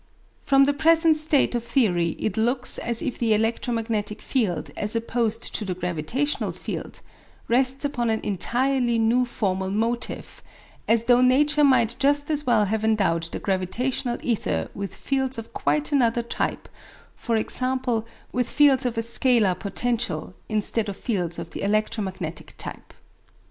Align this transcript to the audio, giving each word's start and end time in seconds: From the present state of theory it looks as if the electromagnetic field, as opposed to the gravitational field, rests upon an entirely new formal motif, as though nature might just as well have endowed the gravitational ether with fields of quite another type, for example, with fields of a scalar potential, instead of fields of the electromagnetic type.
From 0.41 0.63
the 0.63 0.73
present 0.73 1.15
state 1.15 1.53
of 1.53 1.63
theory 1.63 2.15
it 2.17 2.35
looks 2.35 2.79
as 2.79 3.03
if 3.03 3.19
the 3.19 3.35
electromagnetic 3.35 4.19
field, 4.19 4.71
as 4.75 4.95
opposed 4.95 5.53
to 5.53 5.63
the 5.63 5.75
gravitational 5.75 6.53
field, 6.53 7.01
rests 7.47 7.85
upon 7.85 8.09
an 8.09 8.19
entirely 8.23 8.97
new 8.97 9.27
formal 9.27 9.69
motif, 9.69 10.41
as 10.87 11.03
though 11.03 11.21
nature 11.21 11.63
might 11.63 11.95
just 11.99 12.31
as 12.31 12.47
well 12.47 12.65
have 12.65 12.83
endowed 12.83 13.25
the 13.31 13.37
gravitational 13.37 14.17
ether 14.23 14.69
with 14.73 14.95
fields 14.95 15.37
of 15.37 15.53
quite 15.53 15.91
another 15.91 16.23
type, 16.23 16.67
for 17.15 17.35
example, 17.35 18.03
with 18.31 18.49
fields 18.49 18.87
of 18.87 18.97
a 18.97 19.03
scalar 19.03 19.53
potential, 19.53 20.33
instead 20.49 20.89
of 20.89 20.97
fields 20.97 21.37
of 21.37 21.51
the 21.51 21.61
electromagnetic 21.61 22.55
type. 22.57 22.95